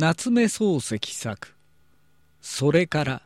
[0.00, 1.56] 夏目漱石作
[2.40, 3.22] 「それから」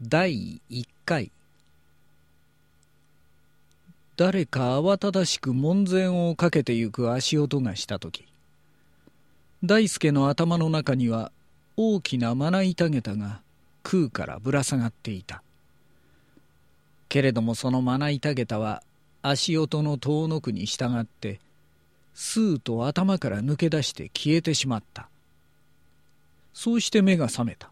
[0.00, 1.32] 第1回。
[4.16, 8.24] 誰か慌ただしく門前をかけてゆく足音がした時。
[9.64, 11.32] 大輔の頭の中には
[11.76, 13.40] 大きなまな板げたが
[13.82, 15.42] 空からぶら下がっていた。
[17.08, 18.84] けれどもそのまな板げたは
[19.20, 21.40] 足音の遠のくに従って
[22.14, 25.08] スーと頭から抜け出して消えてしまった。
[26.54, 27.70] そうして目が覚めた。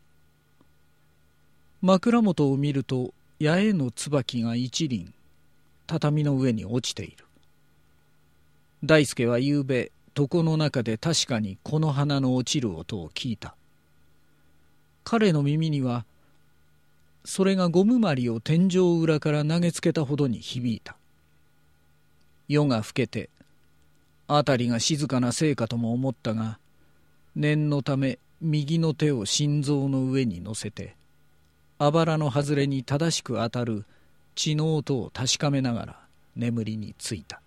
[1.80, 5.12] 枕元を見ると八重の椿が一輪
[5.86, 7.24] 畳の上に落ちている。
[8.84, 13.54] 大輔はゆうべ床の中で確かにこの花の落ちる音を聞いた。
[15.04, 16.04] 彼の耳には
[17.24, 20.96] それがゴムまりを天井裏から投げつけたほどに響いた。
[22.48, 23.30] 夜が更けて
[24.26, 26.58] 辺りが静かなせいかとも思ったが
[27.36, 30.96] 念のため右の手を心臓の上に乗せて
[31.78, 33.84] あばらの外れに正しく当たる
[34.34, 35.96] 血の音を確かめながら
[36.34, 37.40] 眠りについた。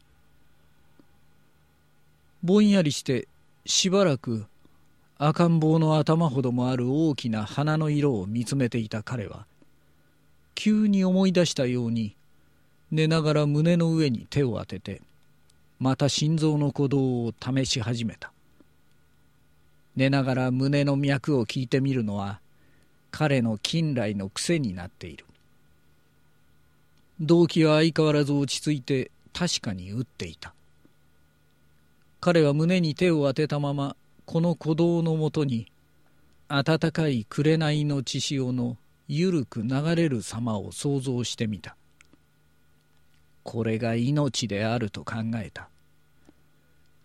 [2.43, 3.27] ぼんやりして
[3.65, 4.45] しばらく
[5.17, 9.45] 赤ん坊の頭ほどもある大きな花の色を見つめていた彼は
[10.53, 12.15] 急に思い出したように
[12.91, 15.01] 寝ながら胸の上に手を当てて
[15.79, 18.31] また心臓の鼓動を試し始めた。
[19.95, 22.39] 寝ながら胸の脈を聞いてみるのは
[23.11, 25.25] 彼の近来の癖になっている。
[27.21, 30.53] 動機は相変わらず落ち着いて確かに打っていた。
[32.19, 35.71] 彼は胸に手を当てたままこの鼓動のもとに
[36.47, 41.75] 暖かい紅の血潮のゆるく流れる様を想像してみた。
[43.43, 45.69] これが命であると考えた。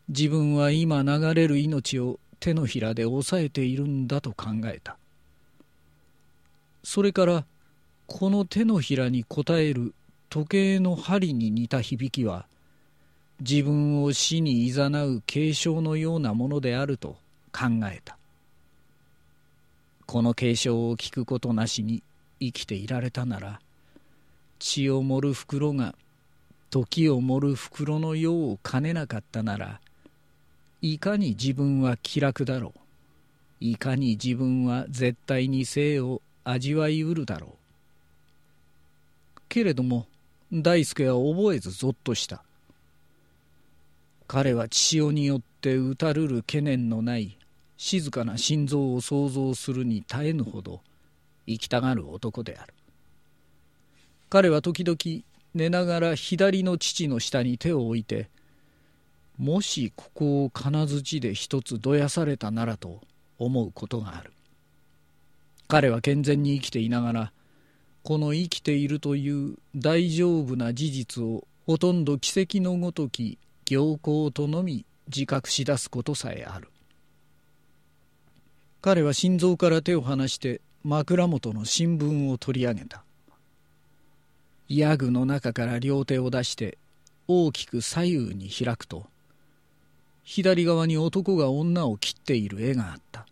[0.08, 4.96] 自分は今流れる命を手のひらで押さえているんだと考えた。
[6.82, 7.44] それから
[8.06, 9.94] この手のひらに応える
[10.30, 12.46] 時計の針に似た響きは
[13.40, 17.16] 自分を死にいざなう継承のようなものであると
[17.52, 18.16] 考えた。
[20.06, 22.02] この継承を聞くことなしに
[22.40, 23.60] 生きていられたなら
[24.58, 25.94] 血を盛る袋が
[26.70, 29.80] 時を盛る袋のようを兼ねなかったなら
[30.82, 32.80] いかに自分は気楽だろう。
[33.60, 37.50] いかに自分は絶対に生を味わいうるだろう。
[39.48, 40.06] けれども
[40.52, 42.42] 大輔は覚えずぞっとした。
[44.26, 47.36] 彼は血潮によって打たるる懸念のない
[47.76, 50.80] 静かな心臓を想像するに耐えぬほど
[51.46, 52.72] 生きたがる男である。
[54.30, 54.96] 彼は時々
[55.54, 58.30] 寝ながら左の父の下に手を置いて
[59.40, 63.00] もしここを金槌で一つどやされたならと
[63.38, 64.32] 思うことがある。
[65.66, 67.32] 彼は健全に生きていながら
[68.02, 76.68] この生きているという大丈夫な事実をほとんど奇跡のごとき行幸とのみ自覚し出すことさえある。
[78.82, 83.04] 彼は心臓から手を離して枕元の新聞を取り上げた。
[84.68, 86.76] ヤグの中から両手を出して
[87.26, 89.06] 大きく左右に開くと
[90.32, 93.26] 左側に男が女を切っている絵があった。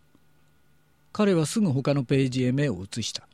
[1.13, 3.29] 彼はすぐ他のページへ目を移した。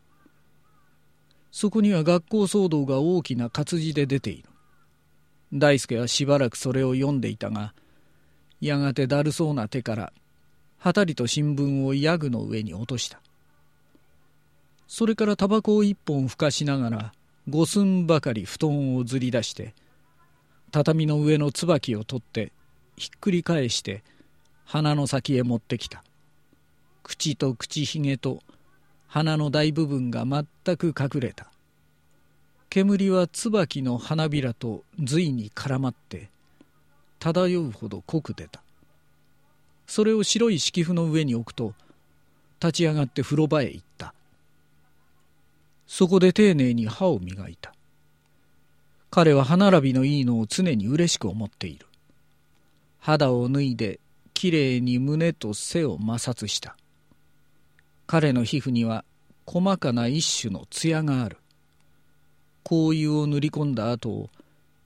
[1.50, 4.50] そこには学校騒動が大きな活字で出ている。
[5.54, 7.72] 大輔はしばらくそれを読んでいたが
[8.60, 10.12] やがてだるそうな手から
[10.76, 13.22] はたりと新聞をヤグの上に落とした。
[14.86, 17.12] それからタバコを一本ふかしながら
[17.48, 19.74] 五寸ばかり布団をずり出して
[20.70, 22.52] 畳の上の椿を取って
[22.96, 24.02] ひっくり返して
[24.64, 26.02] 鼻の先へ持ってきた。
[27.02, 28.42] 口と口ひげと
[29.06, 31.46] 鼻の大部分が全く隠れた。
[32.70, 36.28] 煙は椿の花びらと髄に絡まって
[37.20, 38.60] 漂うほど濃く出た。
[39.86, 41.74] それを白い敷布の上に置くと
[42.60, 44.14] 立ち上がって風呂場へ行った。
[45.86, 47.74] そこで丁寧に歯を磨いた。
[49.10, 51.86] 彼は歯並びのいいのを常に嬉しく思っている。
[53.06, 54.00] 肌を脱いで
[54.32, 56.74] きれいに胸と背を摩擦した。
[58.06, 59.04] 彼の皮膚には
[59.44, 61.36] 細かな一種の艶がある。
[62.64, 64.30] 香油を塗り込んだ後を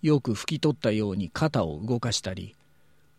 [0.02, 2.56] よく拭き取ったように肩を動かしたり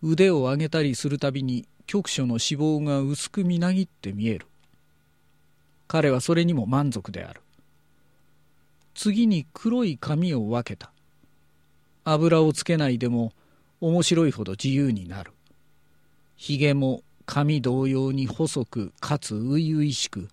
[0.04, 4.48] 腕を上げたりするたびに局所の脂肪が薄くみなぎって見える。
[5.88, 7.40] 彼はそれにも満足である。
[8.96, 10.92] 次に黒い髪を分けた。
[12.04, 13.32] 油をつけないでも
[13.82, 15.32] 面白いほど自由になる。
[16.36, 20.30] ひげも髪同様に細くかつ初々しく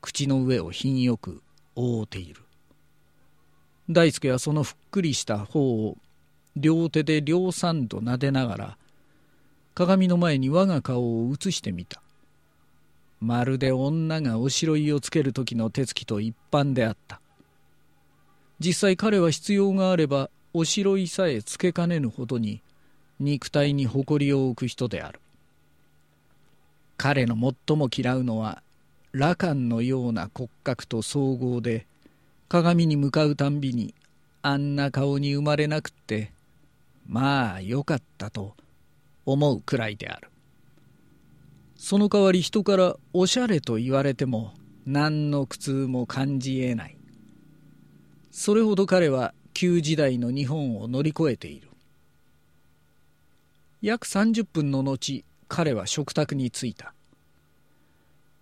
[0.00, 1.42] 口の上を品よく
[1.74, 2.42] 覆っている。
[3.88, 5.96] 大輔はそのふっくりした方を
[6.56, 8.78] 両手で両三度撫でながら
[9.74, 12.02] 鏡の前に我が顔を映してみた。
[13.20, 17.20] まるで女がおしろいをつける時の手つきと一般であった。
[18.58, 22.62] 実際彼は必要があればおしろいさえつけかねぬほどに
[23.22, 25.20] 肉体に誇りを置く人である。
[26.96, 27.36] 彼の
[27.66, 28.62] 最も嫌うのは
[29.12, 31.86] 羅漢のような骨格と総合で
[32.48, 33.94] 鏡に向かうたんびに
[34.42, 36.32] あんな顔に生まれなくって
[37.06, 38.54] まあよかったと
[39.24, 40.28] 思うくらいである。
[41.76, 44.52] その代わり人からおしゃれと言われても
[44.84, 46.96] 何の苦痛も感じえない。
[48.32, 51.71] それほど彼は旧時代の日本を乗り越えている。
[53.82, 56.94] 約30分の後彼は食卓に着いた。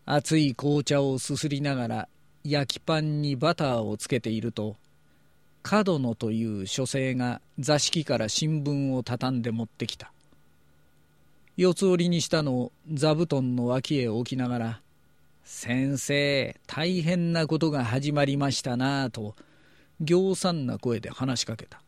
[0.04, 2.08] 熱い紅茶をすすりながら
[2.44, 4.76] 焼きパンにバターをつけていると
[5.62, 10.12] 角野という書生が座敷から新聞を畳んで持ってきた。
[11.56, 14.81] 四つ折りにしたのを座布団の脇へ置きながら
[15.44, 19.34] 「先生大変なことが始まりましたな」と
[20.02, 21.81] 行産な声で話しかけた。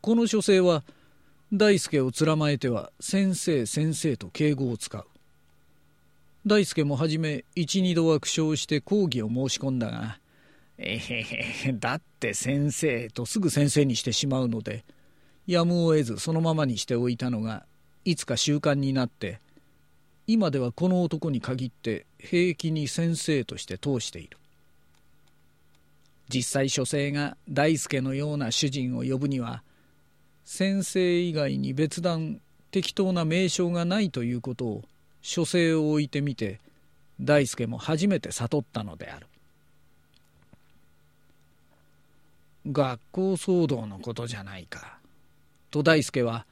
[0.00, 0.84] この書生は
[1.52, 5.04] 大輔をつらまえては「先生先生」と敬語を使う。
[6.46, 10.20] 大輔もはじめ一二度は苦笑して講義を申し込んだが
[10.78, 14.84] 「えへへだって先生」とすぐ先生にしてしまうので
[15.46, 17.66] やむを得ずそのままにしておいたのが
[18.04, 19.40] いつか習慣になって
[20.28, 24.38] 今ではこの男に限って平気に先生として通している。
[26.32, 29.64] 実際書生が大輔のような主人を呼ぶには
[30.52, 32.40] 先生以外に別段
[32.72, 34.82] 適当な名称がないということを
[35.22, 36.58] 書生を置いてみて
[37.20, 39.28] 大輔も初めて悟ったのである。
[42.66, 44.98] 学校騒動のことじゃないか
[45.70, 46.46] と大輔は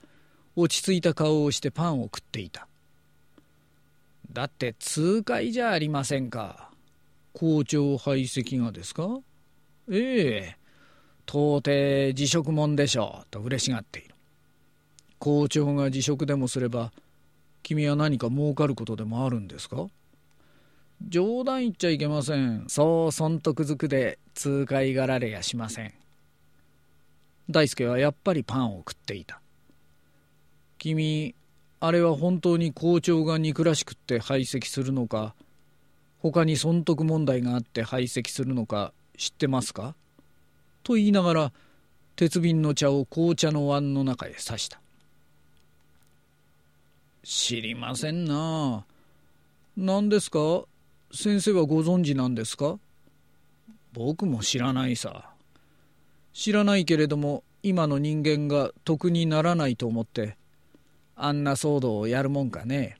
[0.54, 2.68] 落ち着いた顔をしてパンを食っていた。
[4.32, 6.70] だって痛快じゃありませんか。
[7.32, 9.18] 校長排斥がですか？
[9.90, 10.57] ええ。
[11.30, 14.14] 到底辞職もんでしょうと嬉しがっている。
[15.18, 16.90] 校長が辞職でもすれば
[17.62, 19.88] 君は何か儲かることでもあるんですか？
[21.06, 22.64] 冗談言っちゃいけません。
[22.68, 25.92] そう損得づくで痛快がられやしません。
[27.50, 29.40] 大輔はやっぱりパンを食っていた。
[30.78, 31.34] 君
[31.80, 35.34] あれは本当に校長が憎らしくって排斥するのか
[36.20, 39.94] 他に損得問題があって排斥するのか知ってますか？
[40.88, 41.52] と言いながら
[42.16, 44.80] 鉄瓶の茶を紅茶の碗の中へ刺した。
[47.22, 48.86] 知りませんな。
[49.76, 50.64] 何ですか？
[51.12, 52.78] 先生はご存知なんですか？
[53.92, 55.28] 僕も知らないさ。
[56.32, 60.38] 知らないけれども今の人間が得にならないと思って
[61.16, 62.96] あんな騒動をやるもんかね。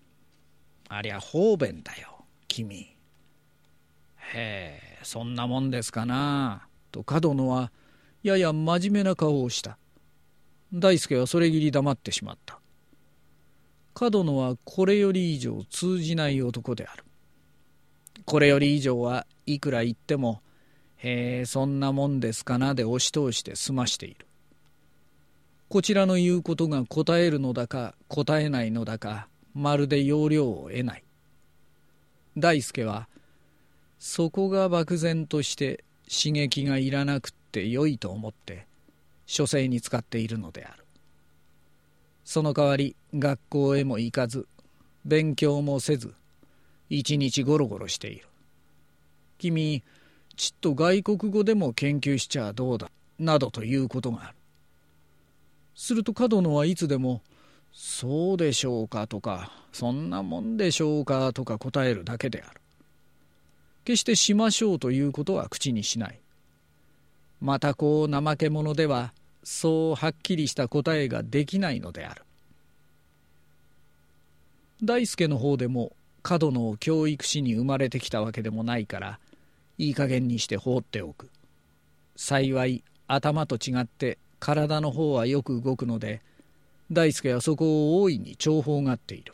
[0.90, 2.80] ありゃ方便だよ君。
[2.80, 2.94] へ
[4.34, 6.67] えそんなもんですかな。
[6.90, 7.70] と角野は
[8.22, 9.78] やや真面目な顔をした。
[10.72, 12.58] 大輔はそれぎり黙ってしまった。
[13.94, 17.04] 角野はこれより以上通じない男である。
[18.24, 20.42] これより以上はいくら言っても
[20.96, 24.26] へえそんなもんですかなで押し通して済ましている。
[25.68, 31.04] こちらの言うことが答えるのだか答えないのだかまるで要領を得ない。
[32.36, 33.08] 大輔は
[33.98, 38.66] そこが漠然として刺激がいらなくってよいと思って
[39.26, 40.84] 書生に使っているのである。
[42.24, 44.46] その代わり学校へも行かず
[45.04, 46.14] 勉強もせず
[46.90, 48.26] 一日ゴロゴロしている。
[49.38, 49.82] 君
[50.36, 54.36] ちっと外国語でも研究しちゃどうだなどということがある。
[55.74, 57.22] すると角野はいつでも
[57.72, 62.60] 「そうでしょうか」とか「そんなもんでしょうか」とか答えるだけである。
[63.88, 66.20] 決してしましょうということは口にしない。
[67.40, 72.22] またこう怠け者ではそうはっきりした答えができないのである。
[74.84, 75.92] 大輔の方でも
[76.22, 79.18] 角野を教育士に生まれてきたわけでもないから
[79.78, 81.30] いい加減にして放っておく。
[82.14, 86.20] 幸い頭と違って体の方はよく動くので
[86.92, 89.32] 大輔はそこを大いに重宝がっている。